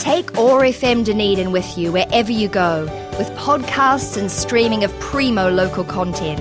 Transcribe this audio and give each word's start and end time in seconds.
Take 0.00 0.38
OAR 0.38 0.62
FM 0.62 1.04
Dunedin 1.04 1.52
with 1.52 1.76
you 1.76 1.92
wherever 1.92 2.32
you 2.32 2.48
go, 2.48 2.84
with 3.18 3.28
podcasts 3.32 4.16
and 4.16 4.30
streaming 4.30 4.82
of 4.82 4.98
primo 4.98 5.50
local 5.50 5.84
content. 5.84 6.40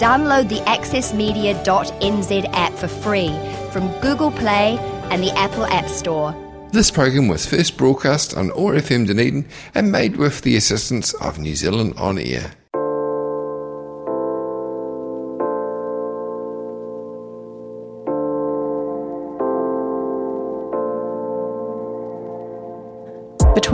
Download 0.00 0.48
the 0.48 0.58
accessmedia.nz 0.62 2.50
app 2.52 2.72
for 2.72 2.88
free 2.88 3.28
from 3.70 3.88
Google 4.00 4.32
Play 4.32 4.76
and 5.12 5.22
the 5.22 5.30
Apple 5.38 5.66
App 5.66 5.88
Store. 5.88 6.34
This 6.72 6.90
program 6.90 7.28
was 7.28 7.46
first 7.46 7.76
broadcast 7.76 8.36
on 8.36 8.50
OAR 8.50 8.74
FM 8.74 9.06
Dunedin 9.06 9.46
and 9.72 9.92
made 9.92 10.16
with 10.16 10.40
the 10.42 10.56
assistance 10.56 11.14
of 11.14 11.38
New 11.38 11.54
Zealand 11.54 11.94
On 11.96 12.18
Air. 12.18 12.50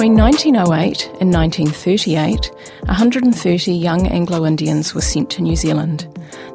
Between 0.07 0.23
1908 0.23 1.05
and 1.21 1.35
1938, 1.35 2.53
130 2.85 3.73
young 3.73 4.07
Anglo 4.07 4.47
Indians 4.47 4.95
were 4.95 5.01
sent 5.01 5.31
to 5.31 5.43
New 5.43 5.57
Zealand. 5.57 6.07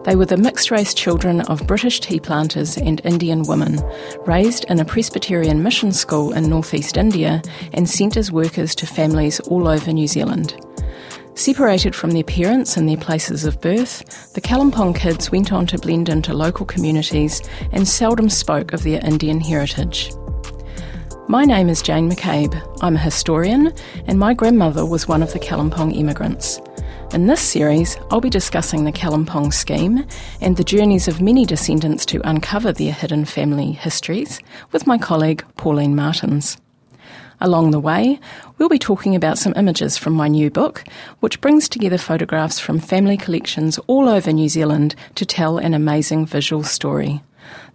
They 0.05 0.16
were 0.16 0.25
the 0.25 0.38
mixed 0.38 0.71
race 0.71 0.94
children 0.94 1.41
of 1.41 1.67
British 1.67 1.99
tea 1.99 2.22
planters 2.22 2.77
and 2.77 3.02
Indian 3.03 3.44
women, 3.44 3.81
raised 4.25 4.63
in 4.70 4.80
a 4.80 4.85
Presbyterian 4.85 5.61
mission 5.61 5.91
school 5.91 6.31
in 6.31 6.49
northeast 6.49 6.95
India 6.95 7.41
and 7.73 7.89
sent 7.89 8.16
as 8.16 8.31
workers 8.31 8.73
to 8.75 8.88
families 8.88 9.41
all 9.41 9.67
over 9.67 9.91
New 9.91 10.08
Zealand. 10.08 10.55
Separated 11.36 11.94
from 11.94 12.11
their 12.11 12.23
parents 12.23 12.77
and 12.77 12.88
their 12.88 12.95
places 12.95 13.44
of 13.44 13.59
birth, 13.59 14.31
the 14.33 14.39
Kalimpong 14.39 14.95
kids 14.95 15.30
went 15.30 15.52
on 15.52 15.67
to 15.67 15.77
blend 15.77 16.08
into 16.08 16.33
local 16.33 16.66
communities 16.66 17.41
and 17.73 17.86
seldom 17.86 18.30
spoke 18.30 18.72
of 18.72 18.83
their 18.83 19.05
Indian 19.05 19.41
heritage. 19.41 20.09
My 21.31 21.45
name 21.45 21.70
is 21.70 21.81
Jane 21.81 22.12
McCabe. 22.12 22.62
I'm 22.81 22.98
a 22.98 22.99
historian, 22.99 23.72
and 24.05 24.20
my 24.20 24.34
grandmother 24.34 24.85
was 24.85 25.08
one 25.08 25.23
of 25.23 25.31
the 25.31 25.39
Kalimpong 25.39 25.95
immigrants. 25.95 26.59
In 27.14 27.28
this 27.28 27.39
series, 27.39 27.95
I'll 28.11 28.19
be 28.19 28.30
discussing 28.30 28.83
the 28.83 28.92
Kalimpong 28.92 29.53
scheme 29.53 30.05
and 30.42 30.58
the 30.58 30.66
journeys 30.66 31.08
of 31.08 31.22
many 31.22 31.45
descendants 31.45 32.05
to 32.08 32.30
uncover 32.30 32.73
their 32.73 32.92
hidden 32.92 33.23
family 33.23 33.72
histories 33.72 34.42
with 34.73 34.86
my 34.86 34.97
colleague 34.97 35.45
Pauline 35.55 35.95
Martins. 35.95 36.58
Along 37.39 37.72
the 37.72 37.80
way, 37.80 38.20
we'll 38.58 38.67
be 38.67 38.77
talking 38.77 39.16
about 39.16 39.38
some 39.38 39.53
images 39.55 39.98
from 39.98 40.11
my 40.11 40.27
new 40.27 40.50
book, 40.50 40.83
which 41.22 41.39
brings 41.39 41.70
together 41.70 41.98
photographs 41.98 42.59
from 42.59 42.77
family 42.77 43.16
collections 43.16 43.80
all 43.88 44.09
over 44.09 44.33
New 44.33 44.50
Zealand 44.50 44.95
to 45.16 45.25
tell 45.25 45.58
an 45.58 45.73
amazing 45.73 46.25
visual 46.25 46.64
story. 46.66 47.23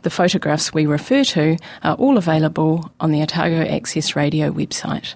The 0.02 0.10
photographs 0.10 0.72
we 0.72 0.86
refer 0.86 1.24
to 1.24 1.56
are 1.82 1.94
all 1.96 2.16
available 2.16 2.92
on 3.00 3.10
the 3.10 3.22
Otago 3.22 3.62
Access 3.62 4.14
Radio 4.14 4.52
website. 4.52 5.14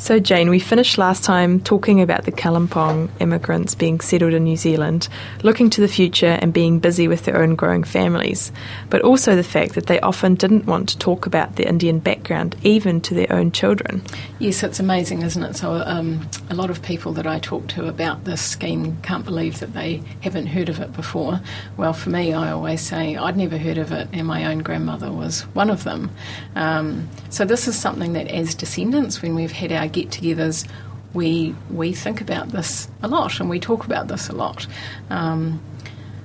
So, 0.00 0.18
Jane, 0.18 0.48
we 0.48 0.60
finished 0.60 0.96
last 0.96 1.22
time 1.24 1.60
talking 1.60 2.00
about 2.00 2.24
the 2.24 2.32
Kalimpong 2.32 3.10
immigrants 3.20 3.74
being 3.74 4.00
settled 4.00 4.32
in 4.32 4.44
New 4.44 4.56
Zealand, 4.56 5.08
looking 5.42 5.68
to 5.68 5.82
the 5.82 5.88
future 5.88 6.38
and 6.40 6.54
being 6.54 6.78
busy 6.78 7.06
with 7.06 7.26
their 7.26 7.36
own 7.36 7.54
growing 7.54 7.84
families, 7.84 8.50
but 8.88 9.02
also 9.02 9.36
the 9.36 9.44
fact 9.44 9.74
that 9.74 9.88
they 9.88 10.00
often 10.00 10.36
didn't 10.36 10.64
want 10.64 10.88
to 10.88 10.98
talk 10.98 11.26
about 11.26 11.56
their 11.56 11.68
Indian 11.68 11.98
background, 11.98 12.56
even 12.62 13.02
to 13.02 13.14
their 13.14 13.30
own 13.30 13.52
children. 13.52 14.00
Yes, 14.38 14.62
it's 14.62 14.80
amazing, 14.80 15.20
isn't 15.20 15.42
it? 15.42 15.56
So, 15.56 15.82
um, 15.84 16.26
a 16.48 16.54
lot 16.54 16.70
of 16.70 16.80
people 16.80 17.12
that 17.12 17.26
I 17.26 17.38
talk 17.38 17.68
to 17.68 17.86
about 17.86 18.24
this 18.24 18.40
scheme 18.40 18.96
can't 19.02 19.26
believe 19.26 19.60
that 19.60 19.74
they 19.74 20.02
haven't 20.22 20.46
heard 20.46 20.70
of 20.70 20.80
it 20.80 20.94
before. 20.94 21.42
Well, 21.76 21.92
for 21.92 22.08
me, 22.08 22.32
I 22.32 22.52
always 22.52 22.80
say 22.80 23.16
I'd 23.16 23.36
never 23.36 23.58
heard 23.58 23.76
of 23.76 23.92
it, 23.92 24.08
and 24.14 24.26
my 24.26 24.46
own 24.46 24.60
grandmother 24.60 25.12
was 25.12 25.42
one 25.52 25.68
of 25.68 25.84
them. 25.84 26.10
Um, 26.56 27.10
so, 27.28 27.44
this 27.44 27.68
is 27.68 27.78
something 27.78 28.14
that, 28.14 28.28
as 28.28 28.54
descendants, 28.54 29.20
when 29.20 29.34
we've 29.34 29.52
had 29.52 29.72
our 29.72 29.89
get 29.92 30.10
togethers, 30.10 30.66
we, 31.12 31.54
we 31.70 31.92
think 31.92 32.20
about 32.20 32.50
this 32.50 32.88
a 33.02 33.08
lot 33.08 33.40
and 33.40 33.50
we 33.50 33.58
talk 33.58 33.84
about 33.84 34.08
this 34.08 34.28
a 34.28 34.32
lot. 34.32 34.66
Um, 35.08 35.60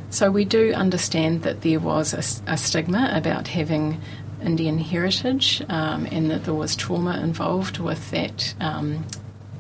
so 0.10 0.32
we 0.32 0.46
do 0.46 0.74
understand 0.74 1.44
that 1.44 1.62
there 1.62 1.80
was 1.80 2.14
a, 2.14 2.52
a 2.52 2.58
stigma 2.58 3.12
about 3.14 3.50
having 3.50 4.00
Indian 4.42 4.78
heritage 4.78 5.64
um, 5.70 6.08
and 6.12 6.30
that 6.30 6.46
there 6.46 6.54
was 6.54 6.76
trauma 6.76 7.20
involved 7.20 7.80
with 7.80 8.12
that. 8.12 8.54
Um, 8.60 9.06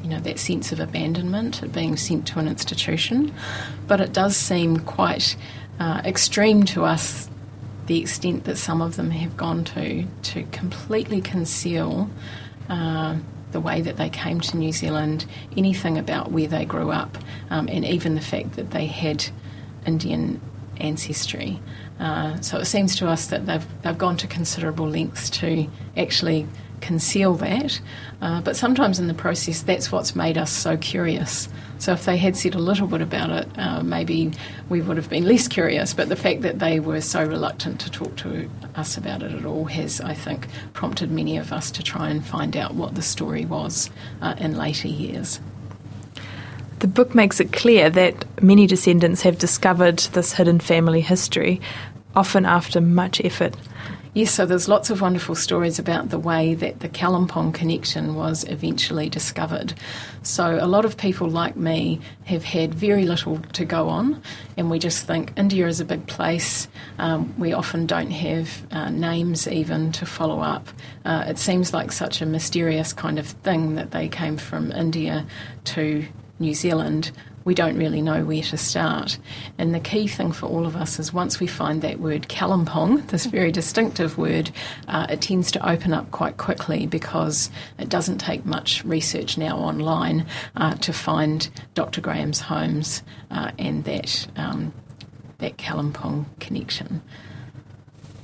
you 0.03 0.11
know 0.11 0.19
that 0.19 0.37
sense 0.37 0.71
of 0.71 0.79
abandonment 0.79 1.63
at 1.63 1.73
being 1.73 1.97
sent 1.97 2.27
to 2.27 2.37
an 2.37 2.47
institution, 2.47 3.33
but 3.87 3.99
it 3.99 4.13
does 4.13 4.37
seem 4.37 4.81
quite 4.81 5.35
uh, 5.79 5.99
extreme 6.05 6.63
to 6.65 6.85
us 6.85 7.27
the 7.87 8.01
extent 8.01 8.43
that 8.43 8.57
some 8.57 8.83
of 8.83 8.97
them 8.97 9.09
have 9.09 9.35
gone 9.35 9.63
to 9.63 10.05
to 10.21 10.43
completely 10.51 11.21
conceal 11.21 12.07
uh, 12.69 13.15
the 13.55 13.61
way 13.61 13.79
that 13.79 13.95
they 13.95 14.09
came 14.09 14.41
to 14.41 14.57
New 14.57 14.73
Zealand, 14.73 15.25
anything 15.55 15.97
about 15.97 16.29
where 16.29 16.45
they 16.45 16.65
grew 16.65 16.91
up, 16.91 17.17
um, 17.49 17.69
and 17.69 17.85
even 17.85 18.13
the 18.13 18.19
fact 18.19 18.57
that 18.57 18.71
they 18.71 18.85
had 18.85 19.25
Indian 19.85 20.41
ancestry. 20.75 21.61
Uh, 21.97 22.37
so 22.41 22.57
it 22.57 22.65
seems 22.65 22.97
to 22.97 23.07
us 23.07 23.27
that 23.27 23.45
they've, 23.45 23.65
they've 23.81 23.97
gone 23.97 24.17
to 24.17 24.27
considerable 24.27 24.89
lengths 24.89 25.29
to 25.29 25.69
actually 25.95 26.45
conceal 26.85 27.33
that. 27.35 27.81
Uh, 28.21 28.41
but 28.41 28.55
sometimes 28.55 28.99
in 28.99 29.07
the 29.07 29.13
process, 29.13 29.61
that's 29.61 29.91
what's 29.91 30.15
made 30.15 30.37
us 30.37 30.51
so 30.51 30.77
curious. 30.77 31.49
So 31.79 31.93
if 31.93 32.05
they 32.05 32.17
had 32.17 32.37
said 32.37 32.55
a 32.55 32.59
little 32.59 32.87
bit 32.87 33.01
about 33.01 33.29
it, 33.29 33.47
uh, 33.57 33.83
maybe 33.83 34.31
we 34.69 34.81
would 34.81 34.97
have 34.97 35.09
been 35.09 35.25
less 35.25 35.47
curious. 35.47 35.93
But 35.93 36.09
the 36.09 36.15
fact 36.15 36.41
that 36.41 36.59
they 36.59 36.79
were 36.79 37.01
so 37.01 37.23
reluctant 37.23 37.79
to 37.81 37.91
talk 37.91 38.15
to 38.17 38.49
us 38.75 38.97
about 38.97 39.23
it 39.23 39.33
at 39.33 39.45
all 39.45 39.65
has, 39.65 39.99
I 39.99 40.13
think, 40.13 40.47
prompted 40.73 41.11
many 41.11 41.37
of 41.37 41.51
us 41.51 41.71
to 41.71 41.83
try 41.83 42.09
and 42.09 42.25
find 42.25 42.55
out 42.55 42.75
what 42.75 42.95
the 42.95 43.01
story 43.01 43.45
was 43.45 43.89
uh, 44.21 44.35
in 44.37 44.55
later 44.55 44.87
years. 44.87 45.39
The 46.79 46.87
book 46.87 47.15
makes 47.15 47.39
it 47.39 47.51
clear 47.51 47.89
that 47.89 48.25
many 48.43 48.67
descendants 48.67 49.23
have 49.23 49.39
discovered 49.39 49.99
this 50.13 50.33
hidden 50.33 50.59
family 50.59 51.01
history, 51.01 51.59
often 52.15 52.45
after 52.45 52.79
much 52.79 53.19
effort. 53.23 53.55
Yes, 54.15 54.31
so 54.31 54.45
there's 54.45 54.69
lots 54.69 54.89
of 54.89 55.01
wonderful 55.01 55.35
stories 55.35 55.77
about 55.77 56.07
the 56.09 56.17
way 56.17 56.53
that 56.53 56.79
the 56.79 56.87
Kalimpong 56.87 57.53
connection 57.53 58.15
was 58.15 58.45
eventually 58.45 59.09
discovered. 59.09 59.73
So 60.23 60.57
a 60.57 60.67
lot 60.67 60.85
of 60.85 60.95
people 60.95 61.27
like 61.27 61.57
me 61.57 61.99
have 62.23 62.45
had 62.45 62.73
very 62.73 63.05
little 63.05 63.39
to 63.39 63.65
go 63.65 63.89
on, 63.89 64.21
and 64.55 64.71
we 64.71 64.79
just 64.79 65.05
think 65.05 65.33
India 65.35 65.67
is 65.67 65.81
a 65.81 65.85
big 65.85 66.07
place. 66.07 66.69
Um, 66.97 67.37
we 67.37 67.51
often 67.51 67.87
don't 67.87 68.11
have 68.11 68.65
uh, 68.71 68.89
names 68.89 69.49
even 69.49 69.91
to 69.91 70.05
follow 70.05 70.39
up. 70.39 70.69
Uh, 71.03 71.25
it 71.27 71.37
seems 71.37 71.73
like 71.73 71.91
such 71.91 72.21
a 72.21 72.25
mysterious 72.25 72.93
kind 72.93 73.19
of 73.19 73.27
thing 73.27 73.75
that 73.75 73.91
they 73.91 74.07
came 74.07 74.37
from 74.37 74.71
India 74.71 75.25
to 75.65 76.07
New 76.39 76.53
Zealand 76.53 77.11
we 77.45 77.53
don't 77.53 77.77
really 77.77 78.01
know 78.01 78.25
where 78.25 78.41
to 78.41 78.57
start. 78.57 79.17
And 79.57 79.73
the 79.73 79.79
key 79.79 80.07
thing 80.07 80.31
for 80.31 80.47
all 80.47 80.65
of 80.65 80.75
us 80.75 80.99
is 80.99 81.13
once 81.13 81.39
we 81.39 81.47
find 81.47 81.81
that 81.83 81.99
word 81.99 82.27
Kalimpong, 82.27 83.07
this 83.07 83.27
very 83.27 83.51
distinctive 83.51 84.17
word, 84.17 84.51
uh, 84.87 85.05
it 85.09 85.21
tends 85.21 85.51
to 85.51 85.69
open 85.69 85.93
up 85.93 86.09
quite 86.11 86.37
quickly 86.37 86.87
because 86.87 87.51
it 87.77 87.87
doesn't 87.87 88.17
take 88.17 88.45
much 88.45 88.83
research 88.83 89.37
now 89.37 89.57
online 89.57 90.25
uh, 90.57 90.73
to 90.75 90.91
find 90.91 91.49
Dr. 91.75 92.01
Graham's 92.01 92.41
homes 92.41 93.03
uh, 93.29 93.51
and 93.59 93.83
that, 93.85 94.27
um, 94.35 94.73
that 95.37 95.57
Kalimpong 95.57 96.25
connection. 96.39 97.01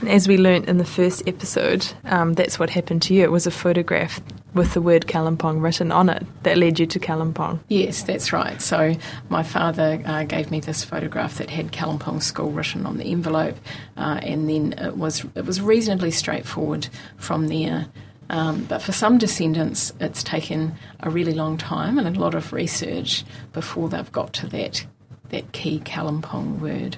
As 0.07 0.27
we 0.27 0.39
learnt 0.39 0.67
in 0.67 0.79
the 0.79 0.85
first 0.85 1.27
episode, 1.27 1.85
um, 2.05 2.33
that's 2.33 2.57
what 2.57 2.71
happened 2.71 3.03
to 3.03 3.13
you. 3.13 3.23
It 3.23 3.31
was 3.31 3.45
a 3.45 3.51
photograph 3.51 4.19
with 4.53 4.73
the 4.73 4.81
word 4.81 5.07
Kalimpong 5.07 5.61
written 5.61 5.91
on 5.91 6.09
it 6.09 6.25
that 6.43 6.57
led 6.57 6.79
you 6.79 6.85
to 6.85 6.99
Kalimpong. 6.99 7.59
Yes, 7.69 8.03
that's 8.03 8.33
right. 8.33 8.61
So 8.61 8.95
my 9.29 9.43
father 9.43 10.01
uh, 10.05 10.23
gave 10.23 10.51
me 10.51 10.59
this 10.59 10.83
photograph 10.83 11.37
that 11.37 11.49
had 11.49 11.71
Kalimpong 11.71 12.21
School 12.21 12.51
written 12.51 12.85
on 12.85 12.97
the 12.97 13.05
envelope, 13.05 13.55
uh, 13.97 14.19
and 14.21 14.49
then 14.49 14.73
it 14.73 14.97
was 14.97 15.25
it 15.35 15.45
was 15.45 15.61
reasonably 15.61 16.11
straightforward 16.11 16.89
from 17.17 17.47
there. 17.47 17.87
Um, 18.29 18.63
but 18.63 18.81
for 18.81 18.93
some 18.93 19.17
descendants, 19.17 19.91
it's 19.99 20.23
taken 20.23 20.73
a 21.01 21.09
really 21.09 21.33
long 21.33 21.57
time 21.57 21.97
and 21.97 22.15
a 22.15 22.19
lot 22.19 22.33
of 22.33 22.53
research 22.53 23.25
before 23.51 23.89
they've 23.89 24.11
got 24.11 24.33
to 24.33 24.47
that 24.47 24.85
that 25.29 25.51
key 25.53 25.79
Kalimpong 25.79 26.59
word. 26.59 26.97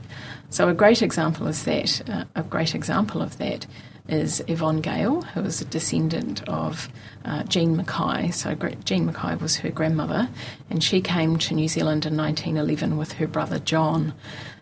So 0.49 0.67
a 0.67 0.73
great 0.73 1.01
example 1.01 1.47
is 1.47 1.63
that. 1.65 2.09
Uh, 2.09 2.25
a 2.35 2.43
great 2.43 2.73
example 2.73 3.21
of 3.21 3.37
that 3.37 3.67
is 4.07 4.43
Yvonne 4.47 4.81
Gale, 4.81 5.21
who 5.21 5.41
is 5.41 5.61
a 5.61 5.65
descendant 5.65 6.47
of 6.47 6.89
uh, 7.23 7.43
Jean 7.43 7.77
Mackay. 7.77 8.31
So 8.31 8.53
Jean 8.83 9.05
Mackay 9.05 9.35
was 9.35 9.57
her 9.57 9.69
grandmother, 9.69 10.29
and 10.69 10.83
she 10.83 11.01
came 11.01 11.37
to 11.37 11.53
New 11.53 11.67
Zealand 11.67 12.05
in 12.05 12.17
1911 12.17 12.97
with 12.97 13.13
her 13.13 13.27
brother 13.27 13.59
John. 13.59 14.13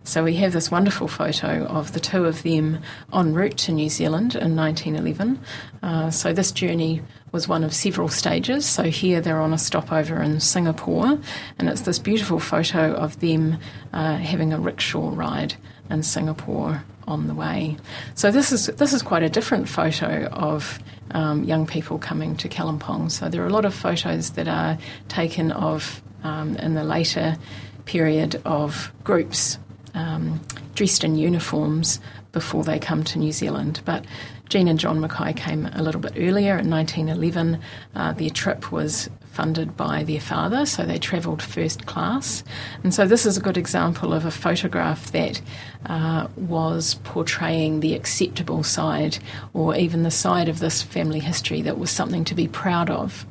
So 0.03 0.23
we 0.23 0.35
have 0.35 0.53
this 0.53 0.71
wonderful 0.71 1.07
photo 1.07 1.65
of 1.65 1.93
the 1.93 1.99
two 1.99 2.25
of 2.25 2.43
them 2.43 2.79
en 3.13 3.33
route 3.33 3.57
to 3.59 3.71
New 3.71 3.89
Zealand 3.89 4.35
in 4.35 4.55
1911. 4.55 5.39
Uh, 5.83 6.09
so 6.09 6.33
this 6.33 6.51
journey 6.51 7.01
was 7.31 7.47
one 7.47 7.63
of 7.63 7.73
several 7.73 8.09
stages. 8.09 8.65
So 8.65 8.83
here 8.83 9.21
they're 9.21 9.41
on 9.41 9.53
a 9.53 9.57
stopover 9.57 10.21
in 10.21 10.39
Singapore, 10.39 11.19
and 11.57 11.69
it's 11.69 11.81
this 11.81 11.99
beautiful 11.99 12.39
photo 12.39 12.93
of 12.93 13.19
them 13.19 13.57
uh, 13.93 14.17
having 14.17 14.53
a 14.53 14.59
rickshaw 14.59 15.11
ride 15.13 15.55
and 15.89 16.05
Singapore 16.05 16.83
on 17.07 17.27
the 17.27 17.33
way. 17.33 17.77
So 18.15 18.31
this 18.31 18.51
is 18.51 18.67
this 18.67 18.93
is 18.93 19.01
quite 19.01 19.23
a 19.23 19.29
different 19.29 19.67
photo 19.67 20.25
of 20.27 20.79
um, 21.11 21.43
young 21.43 21.65
people 21.65 21.97
coming 21.97 22.35
to 22.37 22.49
Kalimpong. 22.49 23.11
So 23.11 23.29
there 23.29 23.43
are 23.43 23.47
a 23.47 23.51
lot 23.51 23.65
of 23.65 23.73
photos 23.73 24.31
that 24.31 24.47
are 24.47 24.77
taken 25.09 25.51
of 25.51 26.01
um, 26.23 26.55
in 26.57 26.73
the 26.73 26.83
later 26.83 27.37
period 27.85 28.41
of 28.45 28.91
groups 29.03 29.57
um, 29.93 30.39
dressed 30.75 31.03
in 31.03 31.15
uniforms 31.15 31.99
before 32.31 32.63
they 32.63 32.79
come 32.79 33.03
to 33.03 33.19
New 33.19 33.31
Zealand. 33.31 33.81
But 33.83 34.05
Jean 34.49 34.67
and 34.67 34.79
John 34.79 34.99
Mackay 35.01 35.33
came 35.33 35.65
a 35.73 35.81
little 35.81 36.01
bit 36.01 36.13
earlier 36.15 36.57
in 36.57 36.69
1911. 36.69 37.59
Uh, 37.95 38.13
their 38.13 38.29
trip 38.29 38.71
was 38.71 39.09
funded 39.31 39.77
by 39.77 40.03
their 40.03 40.19
father, 40.19 40.65
so 40.65 40.83
they 40.83 40.99
travelled 40.99 41.41
first 41.41 41.85
class. 41.85 42.43
And 42.83 42.93
so 42.93 43.07
this 43.07 43.25
is 43.25 43.37
a 43.37 43.41
good 43.41 43.57
example 43.57 44.13
of 44.13 44.25
a 44.25 44.31
photograph 44.31 45.11
that 45.13 45.41
uh, 45.85 46.27
was 46.35 46.95
portraying 47.03 47.79
the 47.79 47.95
acceptable 47.95 48.63
side, 48.63 49.17
or 49.53 49.75
even 49.75 50.03
the 50.03 50.11
side 50.11 50.49
of 50.49 50.59
this 50.59 50.81
family 50.81 51.19
history 51.19 51.61
that 51.61 51.79
was 51.79 51.89
something 51.89 52.25
to 52.25 52.35
be 52.35 52.47
proud 52.47 52.89
of. 52.89 53.25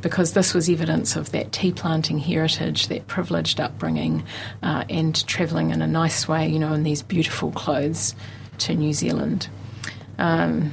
Because 0.00 0.32
this 0.32 0.54
was 0.54 0.70
evidence 0.70 1.16
of 1.16 1.32
that 1.32 1.52
tea 1.52 1.72
planting 1.72 2.18
heritage, 2.18 2.88
that 2.88 3.08
privileged 3.08 3.60
upbringing, 3.60 4.24
uh, 4.62 4.84
and 4.88 5.26
travelling 5.26 5.70
in 5.70 5.82
a 5.82 5.88
nice 5.88 6.26
way, 6.26 6.48
you 6.48 6.58
know, 6.58 6.72
in 6.72 6.84
these 6.84 7.02
beautiful 7.02 7.50
clothes 7.50 8.14
to 8.58 8.74
New 8.74 8.92
Zealand. 8.92 9.48
Um, 10.18 10.72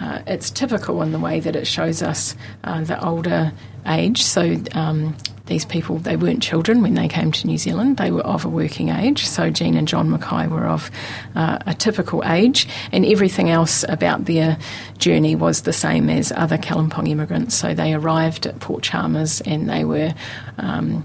uh, 0.00 0.22
it's 0.26 0.50
typical 0.50 1.02
in 1.02 1.12
the 1.12 1.18
way 1.18 1.40
that 1.40 1.56
it 1.56 1.66
shows 1.66 2.02
us 2.02 2.36
uh, 2.64 2.82
the 2.82 3.02
older 3.04 3.52
age. 3.86 4.22
So 4.22 4.56
um, 4.72 5.16
these 5.46 5.64
people, 5.64 5.98
they 5.98 6.16
weren't 6.16 6.42
children 6.42 6.82
when 6.82 6.94
they 6.94 7.08
came 7.08 7.32
to 7.32 7.46
New 7.46 7.58
Zealand. 7.58 7.96
They 7.96 8.10
were 8.10 8.22
of 8.22 8.44
a 8.44 8.48
working 8.48 8.90
age. 8.90 9.26
So 9.26 9.50
Jean 9.50 9.76
and 9.76 9.88
John 9.88 10.10
Mackay 10.10 10.46
were 10.46 10.66
of 10.66 10.90
uh, 11.34 11.58
a 11.66 11.74
typical 11.74 12.22
age, 12.24 12.68
and 12.92 13.04
everything 13.04 13.50
else 13.50 13.84
about 13.88 14.26
their 14.26 14.58
journey 14.98 15.34
was 15.34 15.62
the 15.62 15.72
same 15.72 16.08
as 16.10 16.32
other 16.32 16.58
Kalimpong 16.58 17.08
immigrants. 17.08 17.54
So 17.54 17.74
they 17.74 17.94
arrived 17.94 18.46
at 18.46 18.60
Port 18.60 18.82
Chalmers 18.82 19.40
and 19.42 19.68
they 19.68 19.84
were. 19.84 20.14
Um, 20.58 21.04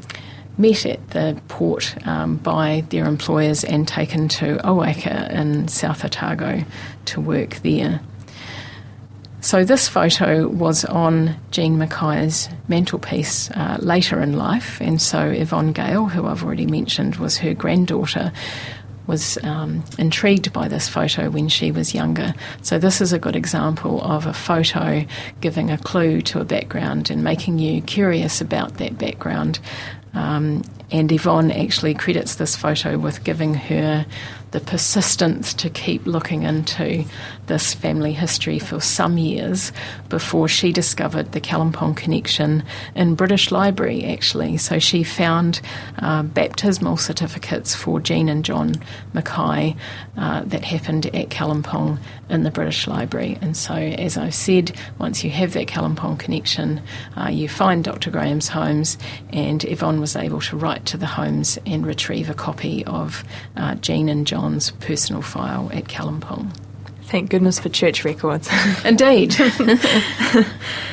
met 0.56 0.86
at 0.86 1.10
the 1.10 1.42
port 1.48 1.96
um, 2.08 2.38
by 2.38 2.84
their 2.90 3.06
employers 3.06 3.64
and 3.64 3.88
taken 3.88 4.28
to 4.28 4.58
Owaka 4.58 5.32
in 5.32 5.68
South 5.68 6.06
Otago 6.06 6.64
to 7.06 7.20
work 7.20 7.56
there. 7.64 8.00
So 9.44 9.66
this 9.66 9.90
photo 9.90 10.48
was 10.48 10.86
on 10.86 11.36
Jean 11.52 11.78
Mackay's 11.78 12.48
mantelpiece 12.70 13.52
uh, 13.52 13.78
later 13.82 14.22
in 14.22 14.38
life, 14.38 14.80
and 14.80 15.02
so 15.02 15.20
Yvonne 15.20 15.74
Gale, 15.74 16.06
who 16.06 16.26
I've 16.28 16.46
already 16.46 16.66
mentioned 16.66 17.18
was 17.18 17.36
her 17.40 17.54
granddaughter, 17.54 18.32
was 19.06 19.38
um, 19.44 19.84
intrigued 19.98 20.54
by 20.54 20.70
this 20.70 20.88
photo 20.88 21.30
when 21.30 21.50
she 21.50 21.72
was 21.72 21.94
younger. 21.94 22.34
So 22.62 22.80
this 22.80 23.02
is 23.02 23.12
a 23.12 23.20
good 23.20 23.36
example 23.36 24.02
of 24.02 24.26
a 24.26 24.34
photo 24.34 25.06
giving 25.42 25.70
a 25.70 25.78
clue 25.78 26.22
to 26.22 26.40
a 26.40 26.46
background 26.46 27.10
and 27.10 27.22
making 27.22 27.60
you 27.60 27.82
curious 27.82 28.40
about 28.40 28.78
that 28.78 28.98
background. 28.98 29.60
Um, 30.14 30.64
and 30.90 31.12
Yvonne 31.12 31.52
actually 31.52 31.96
credits 31.96 32.36
this 32.36 32.56
photo 32.56 32.98
with 32.98 33.26
giving 33.26 33.56
her 33.56 34.06
the 34.54 34.60
persistence 34.60 35.54
to 35.56 35.70
keep 35.70 36.06
looking 36.06 36.44
into 36.44 37.04
this 37.48 37.74
family 37.74 38.14
history 38.14 38.60
for 38.60 38.80
some 38.80 39.18
years 39.18 39.72
before 40.10 40.48
she 40.48 40.72
discovered 40.72 41.32
the 41.32 41.42
Kalimpong 41.42 41.98
connection 41.98 42.64
in 42.96 43.16
British 43.16 43.52
Library, 43.52 44.06
actually. 44.06 44.58
So 44.58 44.80
she 44.80 45.04
found 45.04 45.60
uh, 45.98 46.24
baptismal 46.24 46.98
certificates 46.98 47.76
for 47.76 48.00
Jean 48.00 48.30
and 48.30 48.46
John 48.46 48.76
Mackay 49.14 49.76
uh, 50.18 50.44
that 50.46 50.64
happened 50.64 51.08
at 51.08 51.30
Kalimpong 51.30 51.98
in 52.30 52.44
the 52.44 52.52
British 52.52 52.88
Library. 52.88 53.38
And 53.42 53.58
so, 53.58 53.74
as 53.74 54.18
I've 54.18 54.36
said, 54.36 54.78
once 55.00 55.24
you 55.24 55.32
have 55.32 55.54
that 55.54 55.68
Kalimpong 55.68 56.20
connection, 56.20 56.82
uh, 57.18 57.30
you 57.30 57.50
find 57.50 57.84
Dr. 57.84 58.12
Graham's 58.12 58.48
homes, 58.48 58.98
and 59.32 59.64
Yvonne 59.66 60.00
was 60.00 60.16
able 60.16 60.42
to 60.42 60.56
write 60.56 60.86
to 60.88 60.98
the 60.98 61.08
homes 61.08 61.58
and 61.66 61.86
retrieve 61.86 62.30
a 62.30 62.34
copy 62.34 62.86
of 62.86 63.24
uh, 63.58 63.76
Jean 63.76 64.10
and 64.10 64.26
John's 64.44 64.72
personal 64.72 65.22
file 65.22 65.70
at 65.72 65.86
Kalimpong. 65.86 66.54
Thank 67.04 67.30
goodness 67.30 67.62
for 67.62 67.70
church 67.70 68.04
records. 68.04 68.50
Indeed. 68.84 69.34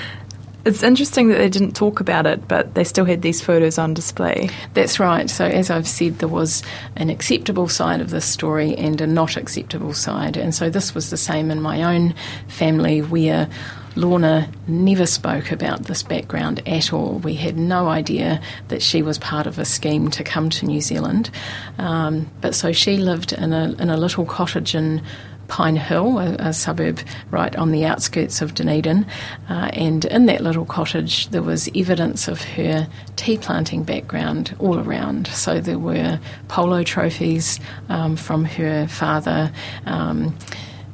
It's 0.65 0.83
interesting 0.83 1.29
that 1.29 1.39
they 1.39 1.49
didn't 1.49 1.75
talk 1.75 2.01
about 2.01 2.27
it, 2.27 2.47
but 2.47 2.75
they 2.75 2.85
still 2.85 3.05
had 3.05 3.23
these 3.23 3.41
photos 3.41 3.79
on 3.79 3.95
display. 3.95 4.51
That's 4.75 5.01
right. 5.01 5.29
So, 5.31 5.45
as 5.45 5.71
I've 5.71 5.89
said, 5.89 6.19
there 6.19 6.29
was 6.29 6.63
an 6.97 7.09
acceptable 7.09 7.69
side 7.69 8.01
of 8.01 8.11
this 8.11 8.27
story 8.27 8.77
and 8.77 9.01
a 9.01 9.07
not 9.07 9.37
acceptable 9.37 9.95
side. 9.95 10.37
And 10.37 10.55
so, 10.55 10.69
this 10.69 10.95
was 10.95 11.11
the 11.11 11.17
same 11.17 11.51
in 11.51 11.63
my 11.63 11.83
own 11.83 12.15
family 12.49 13.01
where 13.01 13.49
Lorna 13.97 14.49
never 14.69 15.07
spoke 15.07 15.51
about 15.51 15.85
this 15.85 16.03
background 16.03 16.63
at 16.67 16.93
all. 16.93 17.19
We 17.19 17.35
had 17.35 17.57
no 17.57 17.89
idea 17.89 18.41
that 18.69 18.83
she 18.83 19.03
was 19.03 19.19
part 19.19 19.47
of 19.47 19.59
a 19.59 19.65
scheme 19.65 20.11
to 20.11 20.25
come 20.25 20.51
to 20.51 20.67
New 20.67 20.81
Zealand. 20.81 21.31
Um, 21.79 22.31
but 22.41 22.55
so 22.55 22.73
she 22.73 22.99
lived 22.99 23.33
in 23.33 23.53
a, 23.53 23.73
in 23.79 23.91
a 23.91 23.97
little 23.97 24.25
cottage 24.25 24.75
in 24.75 25.03
Pine 25.51 25.75
Hill, 25.75 26.21
a, 26.21 26.37
a, 26.39 26.53
suburb 26.53 27.01
right 27.33 27.55
on 27.57 27.73
the 27.73 27.85
outskirts 27.85 28.41
of 28.41 28.55
Dunedin. 28.55 29.05
Uh, 29.49 29.69
and 29.73 30.05
in 30.05 30.27
that 30.27 30.43
little 30.43 30.65
cottage, 30.65 31.29
there 31.31 31.43
was 31.43 31.69
evidence 31.75 32.29
of 32.29 32.41
her 32.41 32.89
tea 33.17 33.37
planting 33.37 33.83
background 33.83 34.55
all 34.61 34.79
around. 34.79 35.27
So 35.27 35.61
there 35.61 35.79
were 35.79 36.21
polo 36.47 36.85
trophies 36.85 37.59
um, 37.89 38.15
from 38.15 38.45
her 38.45 38.87
father, 38.87 39.53
um, 39.87 40.39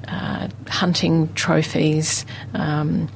uh, 0.09 0.49
hunting 0.69 1.31
trophies. 1.35 2.25
Um, 2.55 3.11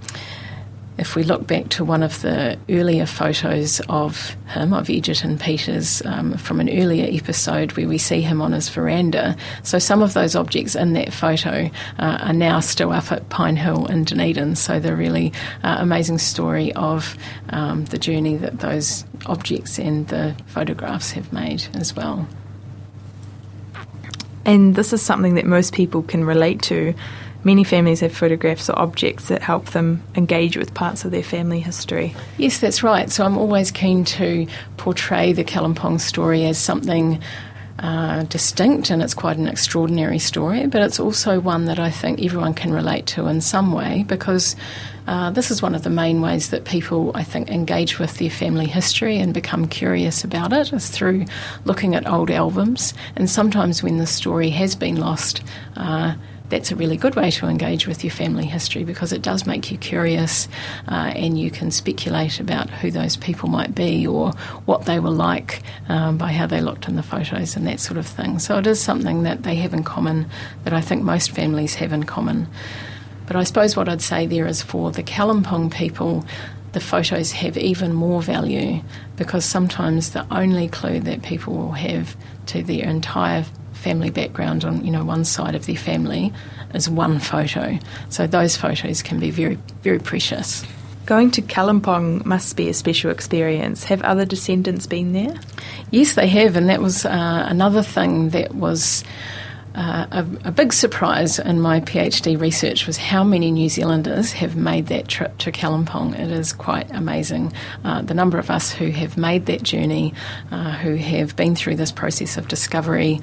if 1.01 1.17
we 1.17 1.23
look 1.23 1.47
back 1.47 1.71
to 1.71 1.83
one 1.83 2.03
of 2.03 2.21
the 2.21 2.59
earlier 2.69 3.07
photos 3.07 3.81
of 3.89 4.37
him, 4.49 4.75
of 4.75 4.91
Egerton 4.91 5.39
Peters, 5.39 6.03
um, 6.05 6.37
from 6.37 6.61
an 6.61 6.69
earlier 6.69 7.09
episode 7.11 7.73
where 7.73 7.89
we 7.89 7.97
see 7.97 8.21
him 8.21 8.43
on 8.43 8.53
his 8.53 8.69
veranda, 8.69 9.35
so 9.63 9.79
some 9.79 10.03
of 10.03 10.13
those 10.13 10.37
objects 10.37 10.77
in 10.77 10.93
that 10.93 11.11
photo 11.11 11.71
uh, 11.99 12.19
are 12.21 12.35
now 12.35 12.61
still 12.61 12.93
up 12.93 13.11
at 13.11 13.31
Pine 13.31 13.57
Hill 13.57 13.87
in 13.87 14.05
Dunedin. 14.05 14.57
So 14.57 14.79
the 14.79 14.95
really 14.95 15.33
uh, 15.65 15.79
amazing 15.81 16.19
story 16.19 16.71
of 16.75 17.17
um, 17.49 17.87
the 17.87 17.99
journey 17.99 18.37
that 18.37 18.61
those 18.61 19.07
objects 19.25 19.79
and 19.79 20.07
the 20.09 20.37
photographs 20.49 21.13
have 21.13 21.33
made 21.33 21.67
as 21.75 21.97
well. 21.97 22.29
And 24.45 24.75
this 24.75 24.93
is 24.93 25.01
something 25.01 25.35
that 25.35 25.47
most 25.47 25.73
people 25.73 26.03
can 26.03 26.25
relate 26.25 26.61
to 26.63 26.95
Many 27.43 27.65
families 27.65 28.01
have 28.01 28.13
photographs 28.13 28.69
or 28.69 28.79
objects 28.79 29.29
that 29.29 29.43
help 29.43 29.71
them 29.71 30.03
engage 30.15 30.57
with 30.57 30.75
parts 30.75 31.05
of 31.05 31.11
their 31.11 31.23
family 31.23 31.61
history. 31.61 32.15
Yes, 32.37 32.59
that's 32.59 32.83
right. 32.83 33.11
So 33.11 33.25
I'm 33.25 33.39
always 33.39 33.71
keen 33.71 34.05
to 34.05 34.47
portray 34.77 35.33
the 35.33 35.45
Kalimpong 35.45 36.01
story 36.01 36.45
as 36.45 36.59
something 36.59 37.21
uh, 37.79 38.25
distinct 38.25 38.91
and 38.91 39.03
it's 39.03 39.15
quite 39.15 39.39
an 39.39 39.49
extraordinary 39.49 40.19
story, 40.19 40.67
but 40.67 40.83
it's 40.83 41.01
also 41.01 41.41
one 41.41 41.65
that 41.65 41.79
I 41.79 41.91
think 41.91 42.23
everyone 42.23 42.53
can 42.53 42.75
relate 42.75 43.07
to 43.07 43.27
in 43.27 43.41
some 43.41 43.73
way 43.73 44.05
because 44.07 44.55
uh, 45.07 45.31
this 45.31 45.51
is 45.51 45.63
one 45.63 45.75
of 45.75 45.83
the 45.83 45.89
main 45.89 46.21
ways 46.21 46.51
that 46.51 46.67
people, 46.67 47.11
I 47.15 47.25
think, 47.25 47.49
engage 47.49 47.99
with 47.99 48.19
their 48.19 48.29
family 48.29 48.67
history 48.67 49.19
and 49.19 49.33
become 49.33 49.67
curious 49.67 50.25
about 50.25 50.53
it 50.53 50.75
is 50.75 50.91
through 50.91 51.25
looking 51.65 51.95
at 51.95 52.07
old 52.07 52.31
albums. 52.31 52.93
And 53.17 53.31
sometimes 53.31 53.83
when 53.83 53.97
the 53.97 54.07
story 54.07 54.51
has 54.51 54.77
been 54.77 54.97
lost, 54.97 55.43
uh, 55.77 56.17
that's 56.51 56.71
a 56.71 56.77
really 56.77 56.97
good 56.97 57.15
way 57.15 57.31
to 57.31 57.47
engage 57.47 57.87
with 57.87 58.05
your 58.05 58.11
family 58.11 58.45
history 58.45 58.85
because 58.85 59.13
it 59.13 59.23
does 59.23 59.47
make 59.47 59.71
you 59.71 59.79
curious 59.79 60.49
uh, 60.89 61.13
and 61.15 61.39
you 61.39 61.51
can 61.51 61.71
speculate 61.71 62.41
about 62.41 62.69
who 62.69 62.91
those 62.91 63.17
people 63.17 63.49
might 63.49 63.75
be 63.75 64.07
or 64.07 64.33
what 64.67 64.85
they 64.85 65.01
were 65.01 65.11
like 65.11 65.63
um, 65.89 66.19
by 66.19 66.33
how 66.33 66.47
they 66.47 66.61
looked 66.61 66.89
in 66.89 66.97
the 66.97 67.03
photos 67.03 67.57
and 67.57 67.67
that 67.67 67.81
sort 67.81 67.97
of 67.97 68.07
thing. 68.07 68.39
So 68.39 68.59
it 68.59 68.67
is 68.67 68.81
something 68.81 69.23
that 69.23 69.45
they 69.45 69.55
have 69.57 69.73
in 69.73 69.85
common 69.85 70.29
that 70.65 70.73
I 70.73 70.81
think 70.81 71.03
most 71.03 71.31
families 71.31 71.75
have 71.77 71.93
in 71.93 72.05
common. 72.05 72.49
But 73.27 73.37
I 73.37 73.45
suppose 73.45 73.77
what 73.77 73.89
I'd 73.89 74.03
say 74.03 74.27
there 74.27 74.47
is 74.47 74.61
for 74.61 74.91
the 74.91 75.05
Kalimpong 75.05 75.73
people, 75.73 76.25
the 76.73 76.81
photos 76.81 77.33
have 77.33 77.57
even 77.57 77.93
more 77.93 78.23
value 78.23 78.83
because 79.17 79.45
sometimes 79.45 80.11
the 80.11 80.27
only 80.35 80.69
clue 80.69 81.01
that 81.01 81.23
people 81.23 81.55
will 81.55 81.73
have 81.73 82.17
to 82.47 82.63
their 82.63 82.87
entire 82.87 83.45
family 83.81 84.11
background 84.11 84.65
on 84.65 84.85
you 84.85 84.91
know 84.91 85.05
one 85.05 85.25
side 85.25 85.55
of 85.55 85.67
their 85.67 85.77
family 85.77 86.33
is 86.75 86.89
one 86.89 87.19
photo. 87.19 87.79
So 88.09 88.27
those 88.27 88.57
photos 88.57 89.03
can 89.03 89.19
be 89.19 89.31
very 89.31 89.59
very 89.83 89.99
precious. 89.99 90.65
Going 91.07 91.33
to 91.33 91.43
Kalimpong 91.43 92.25
must 92.25 92.57
be 92.57 92.69
a 92.69 92.73
special 92.75 93.11
experience. 93.11 93.83
Have 93.85 94.03
other 94.03 94.25
descendants 94.25 94.87
been 94.87 95.13
there? 95.13 95.35
Yes, 95.91 96.15
they 96.15 96.29
have, 96.29 96.55
and 96.55 96.69
that 96.69 96.81
was 96.81 97.05
uh, 97.05 97.47
another 97.49 97.83
thing 97.83 98.31
that 98.31 98.55
was. 98.55 99.03
Uh, 99.73 100.07
a, 100.11 100.49
a, 100.49 100.51
big 100.51 100.73
surprise 100.73 101.39
in 101.39 101.61
my 101.61 101.79
PhD 101.81 102.39
research 102.39 102.89
was 102.89 102.97
how 102.97 103.23
many 103.23 103.53
New 103.53 103.69
Zealanders 103.69 104.33
have 104.33 104.57
made 104.57 104.89
that 104.89 105.07
trip 105.07 105.39
to 105.39 105.53
Kalimpong. 105.53 106.19
It 106.19 106.29
is 106.33 106.53
quite 106.53 106.91
amazing. 106.91 107.53
Uh, 107.85 108.03
the 108.03 108.13
number 108.13 108.37
of 108.37 108.51
us 108.51 108.73
who 108.73 108.91
have 108.91 109.17
made 109.17 109.47
that 109.47 109.63
journey, 109.63 110.13
uh, 110.51 110.73
who 110.73 110.97
have 110.97 111.37
been 111.37 111.55
through 111.55 111.77
this 111.77 111.93
process 111.93 112.37
of 112.37 112.49
discovery, 112.49 113.21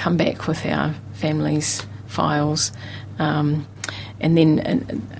come 0.00 0.16
back 0.16 0.48
with 0.48 0.64
our 0.64 0.94
family's 1.12 1.86
files. 2.06 2.72
Um, 3.18 3.66
and 4.20 4.36
then 4.36 4.60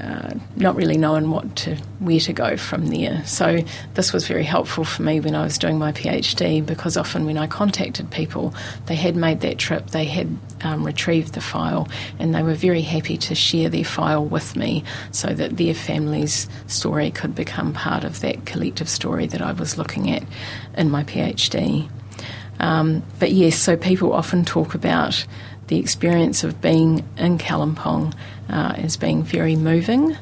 uh, 0.01 0.39
not 0.57 0.77
really 0.77 0.97
knowing 0.99 1.31
what 1.31 1.57
to 1.57 1.77
where 2.01 2.21
to 2.21 2.33
go 2.33 2.57
from 2.57 2.87
there. 2.89 3.23
So 3.25 3.61
this 3.95 4.13
was 4.13 4.27
very 4.27 4.45
helpful 4.45 4.85
for 4.85 5.03
me 5.03 5.21
when 5.21 5.35
I 5.35 5.43
was 5.43 5.59
doing 5.59 5.79
my 5.79 5.93
PhD 5.93 6.65
because 6.65 6.97
often 6.97 7.25
when 7.25 7.39
I 7.39 7.47
contacted 7.47 8.11
people, 8.11 8.55
they 8.87 8.95
had 8.95 9.17
made 9.17 9.41
that 9.41 9.59
trip, 9.59 9.91
they 9.91 10.05
had 10.05 10.37
um, 10.63 10.85
retrieved 10.85 11.35
the 11.35 11.41
file, 11.41 11.89
and 12.19 12.35
they 12.35 12.43
were 12.43 12.55
very 12.55 12.83
happy 12.83 13.17
to 13.19 13.35
share 13.35 13.69
their 13.71 13.85
file 13.85 14.25
with 14.25 14.55
me 14.55 14.85
so 15.13 15.29
that 15.29 15.57
their 15.57 15.75
family's 15.75 16.49
story 16.67 17.11
could 17.11 17.35
become 17.35 17.73
part 17.73 18.05
of 18.05 18.21
that 18.21 18.45
collective 18.45 18.89
story 18.89 19.27
that 19.27 19.41
I 19.41 19.53
was 19.53 19.79
looking 19.79 20.11
at 20.11 20.23
in 20.77 20.91
my 20.91 21.05
PhD. 21.05 21.89
Um, 22.61 23.03
but 23.19 23.33
yes, 23.33 23.57
so 23.57 23.77
people 23.77 24.13
often 24.13 24.45
talk 24.45 24.75
about 24.75 25.27
the 25.69 25.79
experience 25.79 26.45
of 26.45 26.61
being 26.61 27.05
in 27.17 27.39
Kalimpong 27.39 28.15
uh, 28.49 28.75
as 28.77 28.97
being 28.97 29.23
very 29.23 29.57
moving. 29.57 30.17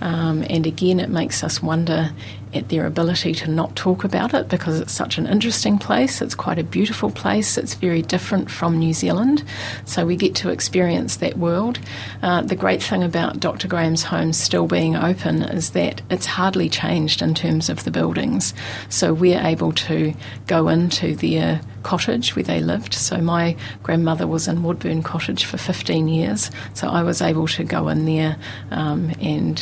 Um, 0.00 0.44
and 0.48 0.66
again, 0.66 1.00
it 1.00 1.10
makes 1.10 1.44
us 1.44 1.62
wonder 1.62 2.10
at 2.52 2.68
their 2.68 2.86
ability 2.86 3.32
to 3.32 3.50
not 3.50 3.76
talk 3.76 4.04
about 4.04 4.34
it 4.34 4.48
because 4.48 4.80
it's 4.80 4.92
such 4.92 5.18
an 5.18 5.26
interesting 5.26 5.78
place. 5.78 6.20
It's 6.20 6.34
quite 6.34 6.58
a 6.58 6.64
beautiful 6.64 7.10
place. 7.10 7.56
It's 7.56 7.74
very 7.74 8.02
different 8.02 8.50
from 8.50 8.78
New 8.78 8.92
Zealand. 8.92 9.44
So 9.84 10.04
we 10.04 10.16
get 10.16 10.34
to 10.36 10.50
experience 10.50 11.16
that 11.16 11.38
world. 11.38 11.78
Uh, 12.22 12.42
the 12.42 12.56
great 12.56 12.82
thing 12.82 13.02
about 13.02 13.40
Dr. 13.40 13.68
Graham's 13.68 14.02
home 14.02 14.32
still 14.32 14.66
being 14.66 14.96
open 14.96 15.42
is 15.42 15.70
that 15.70 16.02
it's 16.10 16.26
hardly 16.26 16.68
changed 16.68 17.22
in 17.22 17.34
terms 17.34 17.68
of 17.68 17.84
the 17.84 17.90
buildings. 17.90 18.52
So 18.88 19.14
we're 19.14 19.40
able 19.40 19.72
to 19.72 20.14
go 20.46 20.68
into 20.68 21.14
their 21.14 21.60
cottage 21.82 22.36
where 22.36 22.42
they 22.42 22.60
lived. 22.60 22.94
So 22.94 23.18
my 23.18 23.56
grandmother 23.82 24.26
was 24.26 24.48
in 24.48 24.62
Woodburn 24.62 25.02
Cottage 25.02 25.44
for 25.44 25.56
15 25.56 26.08
years. 26.08 26.50
So 26.74 26.88
I 26.88 27.02
was 27.02 27.22
able 27.22 27.46
to 27.48 27.64
go 27.64 27.88
in 27.88 28.06
there 28.06 28.36
um, 28.70 29.12
and 29.20 29.59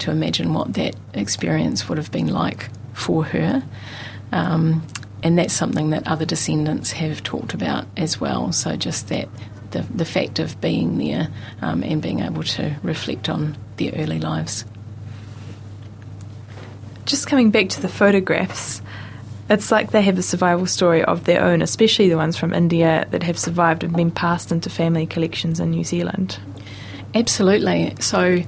to 0.00 0.10
imagine 0.10 0.54
what 0.54 0.74
that 0.74 0.96
experience 1.14 1.88
would 1.88 1.98
have 1.98 2.10
been 2.10 2.28
like 2.28 2.68
for 2.94 3.24
her. 3.24 3.62
Um, 4.32 4.86
and 5.22 5.38
that's 5.38 5.52
something 5.52 5.90
that 5.90 6.06
other 6.06 6.24
descendants 6.24 6.92
have 6.92 7.22
talked 7.22 7.52
about 7.54 7.86
as 7.96 8.20
well. 8.20 8.52
So 8.52 8.76
just 8.76 9.08
that 9.08 9.28
the, 9.70 9.82
the 9.82 10.04
fact 10.04 10.38
of 10.38 10.60
being 10.60 10.98
there 10.98 11.28
um, 11.62 11.82
and 11.82 12.00
being 12.00 12.20
able 12.20 12.42
to 12.42 12.76
reflect 12.82 13.28
on 13.28 13.56
their 13.76 13.92
early 13.94 14.18
lives. 14.18 14.64
Just 17.04 17.26
coming 17.26 17.50
back 17.50 17.68
to 17.70 17.82
the 17.82 17.88
photographs, 17.88 18.82
it's 19.48 19.72
like 19.72 19.90
they 19.90 20.02
have 20.02 20.16
a 20.16 20.22
survival 20.22 20.66
story 20.66 21.02
of 21.04 21.24
their 21.24 21.42
own, 21.42 21.60
especially 21.60 22.08
the 22.08 22.16
ones 22.16 22.36
from 22.36 22.54
India 22.54 23.06
that 23.10 23.24
have 23.24 23.38
survived 23.38 23.82
and 23.82 23.94
been 23.94 24.10
passed 24.10 24.52
into 24.52 24.70
family 24.70 25.06
collections 25.06 25.58
in 25.58 25.70
New 25.70 25.84
Zealand. 25.84 26.38
Absolutely. 27.14 27.94
So 27.98 28.42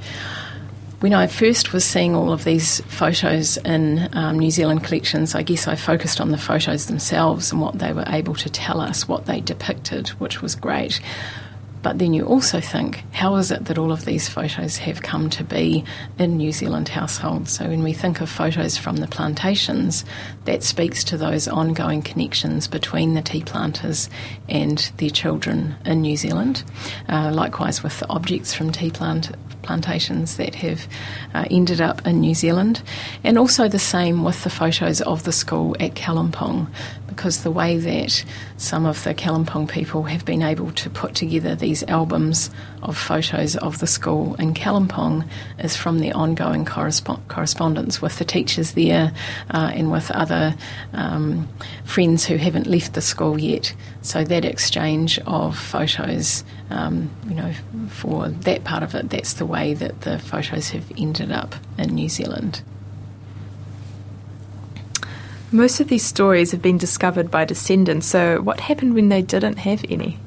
when 1.03 1.15
I 1.15 1.27
first 1.27 1.73
was 1.73 1.85
seeing 1.85 2.15
all 2.15 2.33
of 2.33 2.45
these 2.45 2.81
photos 2.83 3.57
in 3.57 4.09
um, 4.13 4.39
New 4.39 4.53
Zealand 4.53 4.85
collections, 4.85 5.35
I 5.35 5.43
guess 5.43 5.67
I 5.67 5.75
focused 5.75 6.21
on 6.21 6.31
the 6.31 6.39
photos 6.39 6.87
themselves 6.87 7.51
and 7.51 7.61
what 7.61 7.81
they 7.81 7.93
were 7.93 8.05
able 8.07 8.37
to 8.37 8.49
tell 8.49 8.81
us, 8.81 9.09
what 9.09 9.27
they 9.27 9.41
depicted, 9.41 10.11
which 10.21 10.41
was 10.41 10.55
great. 10.55 11.01
But 11.83 11.99
then 11.99 12.15
you 12.15 12.25
also 12.25 12.61
think, 12.61 13.03
how 13.13 13.35
is 13.37 13.51
it 13.51 13.65
that 13.65 13.77
all 13.77 13.91
of 13.91 14.05
these 14.05 14.29
photos 14.29 14.77
have 14.79 15.03
come 15.03 15.29
to 15.31 15.45
be 15.45 15.85
in 16.19 16.37
New 16.37 16.53
Zealand 16.53 16.89
households? 16.89 17.53
So 17.53 17.67
when 17.69 17.83
we 17.83 17.93
think 17.93 18.21
of 18.21 18.31
photos 18.31 18.79
from 18.79 18.97
the 18.99 19.09
plantations, 19.09 20.05
that 20.45 20.63
speaks 20.63 21.03
to 21.05 21.17
those 21.17 21.49
ongoing 21.49 22.03
connections 22.03 22.69
between 22.69 23.15
the 23.15 23.23
tea 23.23 23.43
planters 23.43 24.09
and 24.49 24.79
their 24.99 25.11
children 25.11 25.75
in 25.85 26.03
New 26.03 26.17
Zealand. 26.17 26.63
Uh, 27.09 27.31
likewise 27.33 27.83
with 27.83 27.99
the 27.99 28.09
objects 28.09 28.55
from 28.55 28.71
tea 28.71 28.91
plant 28.91 29.33
plantations 29.63 30.37
that 30.39 30.57
have 30.57 30.89
uh, 31.35 31.45
ended 31.49 31.81
up 31.81 32.05
in 32.05 32.19
New 32.21 32.35
Zealand, 32.35 32.83
and 33.23 33.39
also 33.39 33.69
the 33.69 33.79
same 33.79 34.25
with 34.25 34.43
the 34.43 34.51
photos 34.51 35.01
of 35.03 35.23
the 35.23 35.31
school 35.31 35.77
at 35.79 35.95
Kalimpong, 35.95 36.67
because 37.07 37.45
the 37.45 37.51
way 37.51 37.79
that 37.79 38.25
some 38.57 38.85
of 38.85 39.05
the 39.05 39.15
Kalimpong 39.15 39.69
people 39.69 40.03
have 40.03 40.25
been 40.25 40.43
able 40.43 40.73
to 40.73 40.91
put 40.91 41.15
together 41.15 41.55
these 41.55 41.72
albums 41.89 42.51
of 42.83 42.97
photos 42.99 43.57
of 43.57 43.79
the 43.79 43.87
school 43.87 44.35
in 44.35 44.53
Kalimpong 44.53 45.29
is 45.59 45.77
from 45.77 46.01
the 46.01 46.13
ongoing 46.13 46.65
correspond- 46.65 47.27
correspondence 47.29 48.03
with 48.03 48.19
the 48.19 48.25
teachers 48.25 48.73
there 48.73 49.13
uh, 49.51 49.71
and 49.73 49.93
with 49.93 50.11
other 50.11 50.55
um, 50.93 51.49
friends 51.85 52.25
who 52.27 52.37
haven't 52.37 52.67
left 52.67 52.95
the 52.95 53.01
school 53.01 53.39
yet. 53.41 53.75
So 54.03 54.25
that 54.25 54.45
exchange 54.45 55.21
of 55.21 55.57
photos, 55.57 56.45
um, 56.71 57.11
you 57.29 57.35
know, 57.35 57.53
for 57.89 58.29
that 58.29 58.65
part 58.65 58.83
of 58.83 58.95
it, 58.95 59.11
that's 59.11 59.35
the 59.35 59.47
way 59.47 59.75
that 59.75 60.01
the 60.01 60.19
photos 60.19 60.71
have 60.71 60.91
ended 60.99 61.31
up 61.31 61.55
in 61.79 61.95
New 61.95 62.09
Zealand. 62.09 62.63
Most 65.55 65.81
of 65.81 65.89
these 65.89 66.05
stories 66.05 66.51
have 66.53 66.63
been 66.63 66.79
discovered 66.79 67.31
by 67.31 67.45
descendants, 67.45 68.07
so 68.07 68.41
what 68.41 68.59
happened 68.59 68.95
when 68.95 69.11
they 69.11 69.21
didn't 69.21 69.59
have 69.59 69.85
any? 69.91 70.19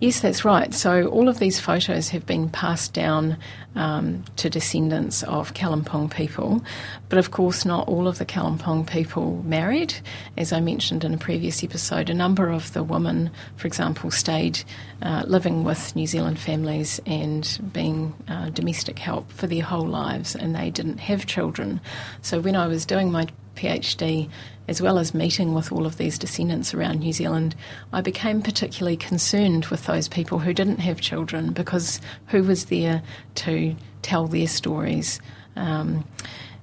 Yes, 0.00 0.20
that's 0.20 0.44
right. 0.44 0.72
So 0.72 1.06
all 1.08 1.28
of 1.28 1.40
these 1.40 1.58
photos 1.58 2.10
have 2.10 2.24
been 2.24 2.48
passed 2.50 2.92
down 2.92 3.36
um, 3.74 4.24
to 4.36 4.48
descendants 4.48 5.24
of 5.24 5.54
Kalimpong 5.54 6.08
people, 6.08 6.62
but 7.08 7.18
of 7.18 7.32
course, 7.32 7.64
not 7.64 7.88
all 7.88 8.06
of 8.06 8.18
the 8.18 8.24
Kalimpong 8.24 8.88
people 8.88 9.42
married. 9.42 9.94
As 10.36 10.52
I 10.52 10.60
mentioned 10.60 11.02
in 11.02 11.14
a 11.14 11.18
previous 11.18 11.64
episode, 11.64 12.10
a 12.10 12.14
number 12.14 12.48
of 12.48 12.72
the 12.74 12.84
women, 12.84 13.30
for 13.56 13.66
example, 13.66 14.12
stayed 14.12 14.62
uh, 15.02 15.24
living 15.26 15.64
with 15.64 15.96
New 15.96 16.06
Zealand 16.06 16.38
families 16.38 17.00
and 17.04 17.58
being 17.72 18.14
uh, 18.28 18.50
domestic 18.50 19.00
help 19.00 19.32
for 19.32 19.48
their 19.48 19.64
whole 19.64 19.86
lives, 19.86 20.36
and 20.36 20.54
they 20.54 20.70
didn't 20.70 20.98
have 20.98 21.26
children. 21.26 21.80
So 22.22 22.38
when 22.38 22.54
I 22.54 22.68
was 22.68 22.86
doing 22.86 23.10
my 23.10 23.26
PhD, 23.58 24.30
as 24.68 24.80
well 24.80 24.98
as 24.98 25.14
meeting 25.14 25.54
with 25.54 25.72
all 25.72 25.86
of 25.86 25.96
these 25.96 26.18
descendants 26.18 26.74
around 26.74 27.00
New 27.00 27.12
Zealand, 27.12 27.56
I 27.92 28.00
became 28.00 28.42
particularly 28.42 28.96
concerned 28.96 29.66
with 29.66 29.86
those 29.86 30.08
people 30.08 30.38
who 30.38 30.54
didn't 30.54 30.78
have 30.78 31.00
children 31.00 31.52
because 31.52 32.00
who 32.28 32.42
was 32.42 32.66
there 32.66 33.02
to 33.36 33.74
tell 34.02 34.26
their 34.26 34.46
stories? 34.46 35.20
Um, 35.56 36.04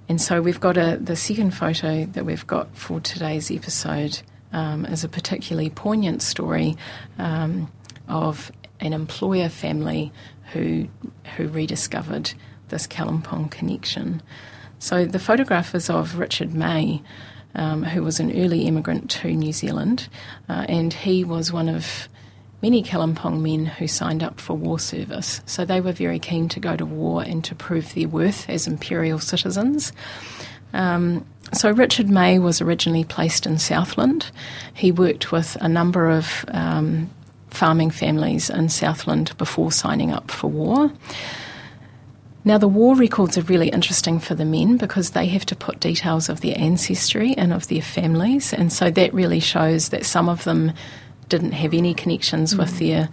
and 0.07 0.21
so 0.21 0.41
we've 0.41 0.59
got 0.59 0.77
a 0.77 0.97
the 0.97 1.15
second 1.15 1.51
photo 1.51 2.05
that 2.05 2.25
we've 2.25 2.45
got 2.45 2.75
for 2.77 2.99
today's 2.99 3.49
episode 3.49 4.21
um, 4.53 4.85
is 4.85 5.03
a 5.03 5.09
particularly 5.09 5.69
poignant 5.69 6.21
story 6.21 6.77
um, 7.17 7.71
of 8.07 8.51
an 8.79 8.93
employer 8.93 9.49
family 9.49 10.11
who 10.53 10.87
who 11.35 11.47
rediscovered 11.47 12.33
this 12.69 12.87
Kalimpong 12.87 13.49
connection. 13.49 14.21
So 14.79 15.05
the 15.05 15.19
photograph 15.19 15.73
is 15.73 15.89
of 15.89 16.17
Richard 16.17 16.53
May, 16.53 17.01
um, 17.55 17.83
who 17.83 18.03
was 18.03 18.19
an 18.19 18.31
early 18.39 18.67
immigrant 18.67 19.09
to 19.11 19.27
New 19.33 19.53
Zealand, 19.53 20.07
uh, 20.49 20.65
and 20.67 20.93
he 20.93 21.23
was 21.23 21.51
one 21.51 21.69
of 21.69 22.07
many 22.61 22.83
Kalimpong 22.83 23.41
men 23.41 23.65
who 23.65 23.87
signed 23.87 24.23
up 24.23 24.39
for 24.39 24.57
war 24.57 24.79
service. 24.79 25.41
So 25.45 25.65
they 25.65 25.81
were 25.81 25.91
very 25.91 26.19
keen 26.19 26.49
to 26.49 26.59
go 26.59 26.75
to 26.75 26.85
war 26.85 27.21
and 27.21 27.43
to 27.45 27.55
prove 27.55 27.93
their 27.93 28.07
worth 28.07 28.49
as 28.49 28.67
imperial 28.67 29.19
citizens. 29.19 29.93
Um, 30.73 31.25
so 31.53 31.71
Richard 31.71 32.09
May 32.09 32.39
was 32.39 32.61
originally 32.61 33.03
placed 33.03 33.45
in 33.45 33.59
Southland. 33.59 34.31
He 34.73 34.91
worked 34.91 35.31
with 35.31 35.55
a 35.61 35.69
number 35.69 36.09
of 36.09 36.43
um, 36.49 37.09
farming 37.49 37.91
families 37.91 38.49
in 38.49 38.69
Southland 38.69 39.37
before 39.37 39.71
signing 39.71 40.11
up 40.11 40.31
for 40.31 40.47
war. 40.47 40.91
Now, 42.47 42.59
the 42.59 42.67
war 42.67 42.95
records 42.95 43.39
are 43.39 43.41
really 43.41 43.69
interesting 43.69 44.19
for 44.19 44.35
the 44.35 44.45
men 44.45 44.77
because 44.77 45.09
they 45.09 45.25
have 45.27 45.47
to 45.47 45.55
put 45.55 45.79
details 45.79 46.29
of 46.29 46.41
their 46.41 46.55
ancestry 46.57 47.33
and 47.35 47.51
of 47.51 47.67
their 47.67 47.81
families, 47.81 48.53
and 48.53 48.71
so 48.71 48.91
that 48.91 49.13
really 49.15 49.39
shows 49.39 49.89
that 49.89 50.05
some 50.05 50.29
of 50.29 50.43
them 50.43 50.71
didn't 51.27 51.53
have 51.53 51.73
any 51.73 51.95
connections 51.95 52.53
mm. 52.53 52.59
with 52.59 52.77
their 52.77 53.09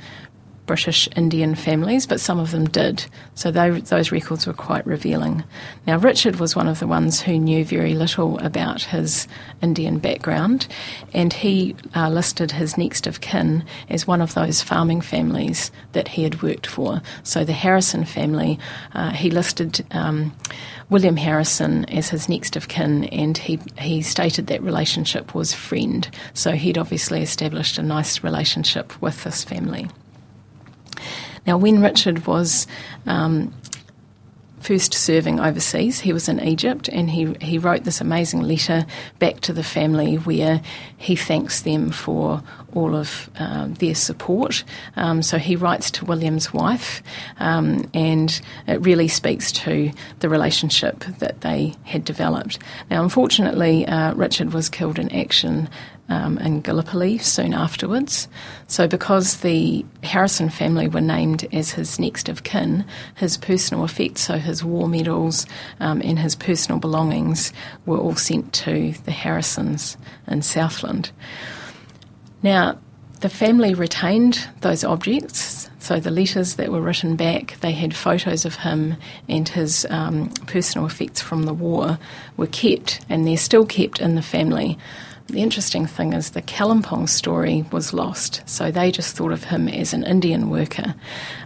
British 0.72 1.06
Indian 1.16 1.54
families, 1.54 2.06
but 2.06 2.18
some 2.18 2.40
of 2.40 2.50
them 2.50 2.64
did. 2.64 3.04
So 3.34 3.50
they, 3.50 3.68
those 3.68 4.10
records 4.10 4.46
were 4.46 4.54
quite 4.54 4.86
revealing. 4.86 5.44
Now, 5.86 5.98
Richard 5.98 6.36
was 6.36 6.56
one 6.56 6.66
of 6.66 6.78
the 6.78 6.86
ones 6.86 7.20
who 7.20 7.38
knew 7.38 7.62
very 7.62 7.92
little 7.92 8.38
about 8.38 8.80
his 8.80 9.28
Indian 9.60 9.98
background, 9.98 10.66
and 11.12 11.30
he 11.30 11.76
uh, 11.94 12.08
listed 12.08 12.52
his 12.52 12.78
next 12.78 13.06
of 13.06 13.20
kin 13.20 13.66
as 13.90 14.06
one 14.06 14.22
of 14.22 14.32
those 14.32 14.62
farming 14.62 15.02
families 15.02 15.70
that 15.92 16.08
he 16.08 16.22
had 16.22 16.42
worked 16.42 16.66
for. 16.66 17.02
So 17.22 17.44
the 17.44 17.52
Harrison 17.52 18.06
family, 18.06 18.58
uh, 18.94 19.10
he 19.10 19.28
listed. 19.30 19.84
Um, 19.90 20.32
William 20.90 21.16
Harrison 21.16 21.86
as 21.86 22.10
his 22.10 22.28
next 22.28 22.54
of 22.54 22.68
kin, 22.68 23.04
and 23.04 23.38
he, 23.38 23.58
he 23.78 24.02
stated 24.02 24.48
that 24.48 24.62
relationship 24.62 25.34
was 25.34 25.54
friend. 25.54 26.06
So 26.34 26.50
he'd 26.52 26.76
obviously 26.76 27.22
established 27.22 27.78
a 27.78 27.82
nice 27.82 28.22
relationship 28.22 29.00
with 29.00 29.24
this 29.24 29.42
family. 29.42 29.88
Now, 31.46 31.58
when 31.58 31.82
Richard 31.82 32.26
was 32.26 32.66
um, 33.06 33.52
first 34.62 34.94
serving 34.94 35.40
overseas. 35.40 36.00
He 36.00 36.12
was 36.12 36.28
in 36.28 36.40
Egypt 36.40 36.88
and 36.88 37.10
he, 37.10 37.34
he 37.40 37.58
wrote 37.58 37.84
this 37.84 38.00
amazing 38.00 38.42
letter 38.42 38.86
back 39.18 39.40
to 39.40 39.52
the 39.52 39.64
family 39.64 40.16
where 40.16 40.62
he 40.96 41.16
thanks 41.16 41.62
them 41.62 41.90
for 41.90 42.42
all 42.72 42.94
of 42.94 43.28
um, 43.38 43.74
their 43.74 43.94
support. 43.94 44.64
Um, 44.96 45.22
so 45.22 45.36
he 45.38 45.56
writes 45.56 45.90
to 45.92 46.04
William's 46.04 46.54
wife, 46.54 47.02
um, 47.38 47.90
and 47.92 48.40
it 48.66 48.80
really 48.80 49.08
speaks 49.08 49.52
to 49.52 49.92
the 50.20 50.28
relationship 50.28 51.00
that 51.18 51.42
they 51.42 51.74
had 51.82 52.04
developed. 52.04 52.58
Now, 52.90 53.02
unfortunately, 53.02 53.86
uh, 53.86 54.14
Richard 54.14 54.54
was 54.54 54.68
killed 54.68 54.98
in 54.98 55.12
action 55.12 55.68
um, 56.12 56.38
in 56.38 56.60
Gallipoli 56.60 57.18
soon 57.18 57.54
afterwards. 57.54 58.28
So, 58.66 58.86
because 58.86 59.38
the 59.38 59.84
Harrison 60.02 60.50
family 60.50 60.88
were 60.88 61.00
named 61.00 61.46
as 61.52 61.70
his 61.70 61.98
next 61.98 62.28
of 62.28 62.42
kin, 62.42 62.84
his 63.16 63.38
personal 63.38 63.84
effects, 63.84 64.20
so 64.20 64.36
his 64.36 64.62
war 64.62 64.88
medals 64.88 65.46
um, 65.80 66.02
and 66.04 66.18
his 66.18 66.36
personal 66.36 66.78
belongings, 66.78 67.52
were 67.86 67.98
all 67.98 68.16
sent 68.16 68.52
to 68.52 68.92
the 69.04 69.10
Harrisons 69.10 69.96
in 70.28 70.42
Southland. 70.42 71.10
Now, 72.42 72.78
the 73.20 73.28
family 73.28 73.72
retained 73.74 74.48
those 74.60 74.84
objects. 74.84 75.70
So 75.78 75.98
the 75.98 76.10
letters 76.10 76.56
that 76.56 76.70
were 76.70 76.80
written 76.80 77.16
back, 77.16 77.56
they 77.60 77.72
had 77.72 77.94
photos 77.94 78.44
of 78.44 78.56
him 78.56 78.96
and 79.28 79.48
his 79.48 79.86
um, 79.90 80.28
personal 80.46 80.86
effects 80.86 81.20
from 81.20 81.44
the 81.44 81.54
war 81.54 81.98
were 82.36 82.46
kept, 82.48 83.00
and 83.08 83.26
they're 83.26 83.36
still 83.36 83.64
kept 83.64 84.00
in 84.00 84.14
the 84.14 84.22
family. 84.22 84.78
The 85.28 85.40
interesting 85.40 85.86
thing 85.86 86.12
is 86.12 86.30
the 86.30 86.42
Kalimpong 86.42 87.08
story 87.08 87.64
was 87.70 87.94
lost, 87.94 88.42
so 88.44 88.70
they 88.70 88.90
just 88.90 89.16
thought 89.16 89.32
of 89.32 89.44
him 89.44 89.68
as 89.68 89.94
an 89.94 90.04
Indian 90.04 90.50
worker. 90.50 90.94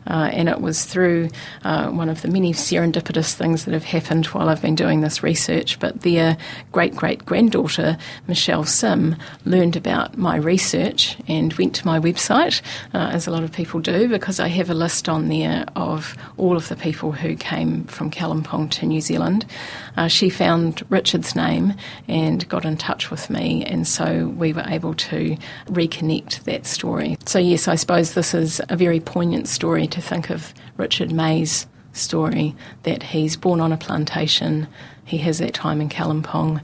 Uh, 0.09 0.31
and 0.33 0.49
it 0.49 0.61
was 0.61 0.85
through 0.85 1.29
uh, 1.63 1.91
one 1.91 2.09
of 2.09 2.23
the 2.23 2.29
many 2.29 2.53
serendipitous 2.53 3.35
things 3.35 3.65
that 3.65 3.75
have 3.75 3.85
happened 3.85 4.27
while 4.27 4.49
I've 4.49 4.63
been 4.63 4.75
doing 4.75 5.01
this 5.01 5.23
research. 5.23 5.79
But 5.79 6.01
their 6.01 6.37
great 6.73 6.97
great 6.97 7.25
granddaughter, 7.27 7.99
Michelle 8.27 8.65
Sim, 8.65 9.17
learned 9.45 9.77
about 9.77 10.17
my 10.17 10.37
research 10.37 11.17
and 11.29 11.53
went 11.55 11.75
to 11.77 11.87
my 11.87 12.01
website, 12.01 12.63
uh, 12.95 13.11
as 13.13 13.27
a 13.27 13.31
lot 13.31 13.45
of 13.45 13.53
people 13.53 13.81
do, 13.81 14.09
because 14.09 14.41
I 14.41 14.49
have 14.49 14.71
a 14.71 14.75
list 14.75 15.09
on 15.09 15.29
there 15.29 15.65
of 15.77 16.17
all 16.39 16.57
of 16.57 16.69
the 16.69 16.77
people 16.77 17.13
who 17.13 17.37
came 17.37 17.85
from 17.85 18.11
Kalimpong 18.11 18.71
to 18.73 18.87
New 18.87 19.01
Zealand. 19.01 19.45
Uh, 19.97 20.09
she 20.09 20.29
found 20.29 20.83
Richard's 20.91 21.35
name 21.35 21.75
and 22.09 22.49
got 22.49 22.65
in 22.65 22.77
touch 22.77 23.11
with 23.11 23.31
me 23.31 23.65
and 23.65 23.87
so 23.87 24.29
we 24.37 24.53
were 24.53 24.65
able 24.67 24.95
to 24.95 25.37
reconnect 25.67 26.45
that 26.45 26.67
story. 26.67 27.17
So, 27.27 27.39
yes, 27.39 27.69
I 27.69 27.75
suppose 27.75 28.15
this 28.15 28.35
is 28.35 28.61
a 28.69 28.77
very 28.77 29.01
poignant 29.01 29.49
story 29.49 29.87
to 29.89 30.01
think 30.01 30.31
of 30.31 30.53
Richard 30.77 31.13
May's 31.13 31.67
story 31.93 32.55
that 32.83 33.03
he's 33.03 33.37
born 33.37 33.61
on 33.61 33.73
a 33.73 33.77
plantation, 33.77 34.69
he 35.05 35.19
has 35.19 35.39
that 35.39 35.55
time 35.55 35.81
in 35.81 35.89
Kalimpong. 35.89 36.61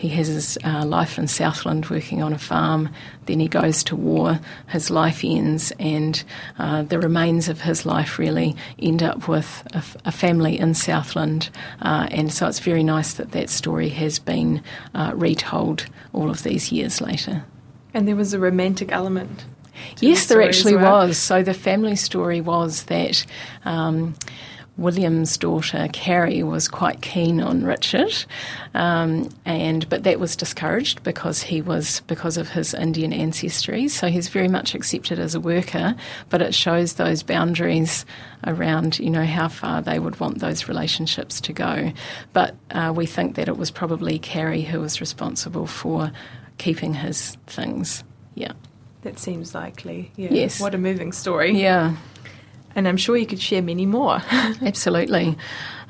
He 0.00 0.08
has 0.08 0.28
his 0.28 0.58
uh, 0.64 0.86
life 0.86 1.18
in 1.18 1.28
Southland 1.28 1.90
working 1.90 2.22
on 2.22 2.32
a 2.32 2.38
farm. 2.38 2.88
Then 3.26 3.38
he 3.38 3.48
goes 3.48 3.84
to 3.84 3.94
war. 3.94 4.40
His 4.68 4.90
life 4.90 5.20
ends, 5.22 5.74
and 5.78 6.24
uh, 6.58 6.84
the 6.84 6.98
remains 6.98 7.50
of 7.50 7.60
his 7.60 7.84
life 7.84 8.18
really 8.18 8.56
end 8.78 9.02
up 9.02 9.28
with 9.28 9.62
a, 9.74 9.84
a 10.08 10.10
family 10.10 10.58
in 10.58 10.72
Southland. 10.72 11.50
Uh, 11.82 12.08
and 12.10 12.32
so 12.32 12.48
it's 12.48 12.60
very 12.60 12.82
nice 12.82 13.12
that 13.14 13.32
that 13.32 13.50
story 13.50 13.90
has 13.90 14.18
been 14.18 14.62
uh, 14.94 15.12
retold 15.14 15.84
all 16.14 16.30
of 16.30 16.44
these 16.44 16.72
years 16.72 17.02
later. 17.02 17.44
And 17.92 18.08
there 18.08 18.16
was 18.16 18.32
a 18.32 18.38
romantic 18.38 18.92
element. 18.92 19.44
Yes, 19.98 20.26
there 20.26 20.40
actually 20.40 20.76
well. 20.76 21.08
was. 21.08 21.18
So 21.18 21.42
the 21.42 21.52
family 21.52 21.96
story 21.96 22.40
was 22.40 22.84
that. 22.84 23.26
Um, 23.66 24.14
William's 24.80 25.36
daughter 25.36 25.88
Carrie 25.92 26.42
was 26.42 26.66
quite 26.66 27.02
keen 27.02 27.40
on 27.40 27.62
Richard, 27.62 28.12
um, 28.74 29.28
and 29.44 29.88
but 29.88 30.04
that 30.04 30.18
was 30.18 30.34
discouraged 30.34 31.02
because 31.02 31.42
he 31.42 31.60
was 31.60 32.00
because 32.06 32.36
of 32.36 32.48
his 32.48 32.72
Indian 32.72 33.12
ancestry. 33.12 33.88
So 33.88 34.08
he's 34.08 34.28
very 34.28 34.48
much 34.48 34.74
accepted 34.74 35.18
as 35.18 35.34
a 35.34 35.40
worker, 35.40 35.94
but 36.30 36.40
it 36.40 36.54
shows 36.54 36.94
those 36.94 37.22
boundaries 37.22 38.06
around 38.46 38.98
you 38.98 39.10
know 39.10 39.26
how 39.26 39.48
far 39.48 39.82
they 39.82 39.98
would 39.98 40.18
want 40.18 40.38
those 40.38 40.66
relationships 40.66 41.40
to 41.42 41.52
go. 41.52 41.92
But 42.32 42.56
uh, 42.70 42.92
we 42.96 43.06
think 43.06 43.36
that 43.36 43.48
it 43.48 43.58
was 43.58 43.70
probably 43.70 44.18
Carrie 44.18 44.62
who 44.62 44.80
was 44.80 45.00
responsible 45.00 45.66
for 45.66 46.10
keeping 46.56 46.94
his 46.94 47.36
things. 47.46 48.02
Yeah. 48.34 48.52
That 49.02 49.18
seems 49.18 49.54
likely. 49.54 50.12
Yeah. 50.16 50.28
Yes. 50.30 50.60
What 50.60 50.74
a 50.74 50.78
moving 50.78 51.12
story. 51.12 51.58
Yeah. 51.58 51.96
And 52.74 52.86
I'm 52.86 52.96
sure 52.96 53.16
you 53.16 53.26
could 53.26 53.40
share 53.40 53.62
many 53.62 53.86
more. 53.86 54.20
Absolutely. 54.62 55.36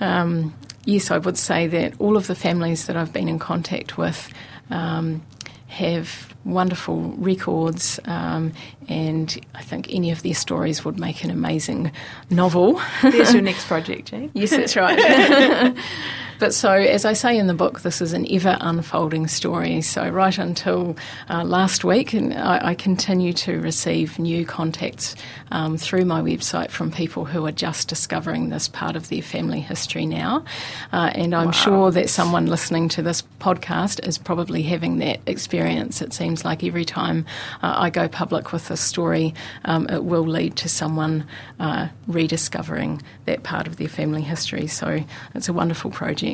Um, 0.01 0.55
yes, 0.85 1.11
I 1.11 1.19
would 1.19 1.37
say 1.37 1.67
that 1.67 1.95
all 1.99 2.17
of 2.17 2.27
the 2.27 2.35
families 2.35 2.87
that 2.87 2.97
I've 2.97 3.13
been 3.13 3.29
in 3.29 3.39
contact 3.39 3.99
with 3.99 4.33
um, 4.71 5.23
have 5.69 6.35
wonderful 6.45 7.13
records, 7.19 8.01
um, 8.07 8.53
and 8.89 9.39
I 9.55 9.63
think 9.63 9.93
any 9.93 10.11
of 10.11 10.23
their 10.23 10.35
stories 10.35 10.85
would 10.85 10.99
make 10.99 11.23
an 11.23 11.31
amazing 11.31 11.93
novel. 12.31 12.81
There's 13.03 13.33
your 13.35 13.43
next 13.51 13.67
project, 13.67 14.09
Jane. 14.09 14.31
yes, 14.35 14.51
that's 14.51 14.75
right. 14.77 15.77
But 16.41 16.55
so, 16.55 16.73
as 16.73 17.05
I 17.05 17.13
say 17.13 17.37
in 17.37 17.49
the 17.49 17.55
book, 17.55 17.83
this 17.83 18.01
is 18.01 18.15
an 18.15 18.27
ever 18.33 18.57
unfolding 18.63 19.29
story. 19.29 19.83
So, 19.83 20.09
right 20.09 20.37
until 20.39 20.97
uh, 21.29 21.45
last 21.45 21.85
week, 21.85 22.15
and 22.15 22.33
I, 22.33 22.69
I, 22.69 22.75
continue 22.75 23.35
to 23.35 23.61
receive 23.61 24.19
new 24.19 24.47
contacts 24.47 25.17
um, 25.51 25.77
through 25.77 26.07
my 26.07 26.23
website 26.23 26.71
from 26.71 26.91
people 26.91 27.27
who 27.27 27.45
are 27.45 27.53
just 27.53 27.89
discovering 27.89 28.49
this 28.49 28.69
part 28.69 28.97
of 28.97 29.11
their 29.11 29.21
family 29.21 29.61
history 29.61 30.07
now. 30.07 30.43
Uh, 30.95 31.11
and 31.15 31.35
I'm 31.35 31.47
wow. 31.47 31.53
sure 31.53 31.91
that 31.91 32.09
someone 32.09 32.47
listening 32.47 32.89
to 32.91 33.03
this 33.03 33.23
podcast 33.39 34.07
is 34.09 34.17
probably 34.17 34.63
having 34.63 34.97
that 35.01 35.21
experience. 35.27 36.01
It 36.01 36.15
seems 36.15 36.43
like 36.43 36.65
every 36.65 36.87
time 36.87 37.27
uh, 37.63 37.75
I 37.77 37.91
go 37.91 38.09
public 38.09 38.51
with 38.51 38.67
this 38.69 38.81
story, 38.81 39.35
um, 39.67 39.87
it 39.91 40.05
will 40.05 40.27
lead 40.27 40.57
to 40.57 40.71
someone 40.71 41.27
uh, 41.59 41.89
rediscovering 42.07 43.03
that 43.27 43.43
part 43.43 43.67
of 43.67 43.77
their 43.77 43.89
family 43.89 44.23
history. 44.23 44.67
So, 44.69 45.05
it's 45.35 45.51
a 45.51 45.53
wonderful 45.53 45.91
project. 45.91 46.30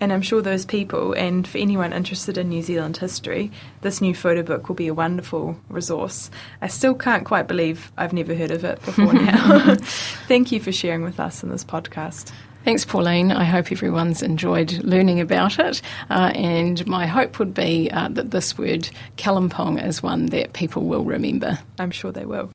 And 0.00 0.12
I'm 0.12 0.22
sure 0.22 0.42
those 0.42 0.66
people, 0.66 1.14
and 1.14 1.48
for 1.48 1.58
anyone 1.58 1.92
interested 1.92 2.36
in 2.36 2.50
New 2.50 2.62
Zealand 2.62 2.98
history, 2.98 3.50
this 3.80 4.00
new 4.00 4.14
photo 4.14 4.42
book 4.42 4.68
will 4.68 4.76
be 4.76 4.88
a 4.88 4.94
wonderful 4.94 5.58
resource. 5.68 6.30
I 6.60 6.66
still 6.66 6.94
can't 6.94 7.24
quite 7.24 7.48
believe 7.48 7.90
I've 7.96 8.12
never 8.12 8.34
heard 8.34 8.50
of 8.50 8.64
it 8.64 8.82
before 8.82 9.12
now. 9.14 9.74
Thank 10.28 10.52
you 10.52 10.60
for 10.60 10.70
sharing 10.70 11.02
with 11.02 11.18
us 11.18 11.42
in 11.42 11.48
this 11.48 11.64
podcast. 11.64 12.30
Thanks, 12.64 12.84
Pauline. 12.84 13.30
I 13.30 13.44
hope 13.44 13.70
everyone's 13.70 14.22
enjoyed 14.22 14.72
learning 14.82 15.20
about 15.20 15.58
it. 15.60 15.80
Uh, 16.10 16.32
and 16.34 16.84
my 16.86 17.06
hope 17.06 17.38
would 17.38 17.54
be 17.54 17.88
uh, 17.92 18.08
that 18.08 18.32
this 18.32 18.58
word, 18.58 18.90
Kalimpong, 19.16 19.82
is 19.82 20.02
one 20.02 20.26
that 20.26 20.52
people 20.52 20.82
will 20.82 21.04
remember. 21.04 21.60
I'm 21.78 21.92
sure 21.92 22.10
they 22.10 22.26
will. 22.26 22.50